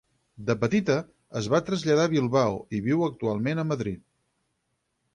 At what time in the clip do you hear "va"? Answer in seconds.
1.55-1.61